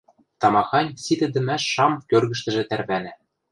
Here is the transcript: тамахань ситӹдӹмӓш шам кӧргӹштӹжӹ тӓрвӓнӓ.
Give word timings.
тамахань 0.39 0.91
ситӹдӹмӓш 1.03 1.63
шам 1.73 1.93
кӧргӹштӹжӹ 2.09 2.63
тӓрвӓнӓ. 2.69 3.13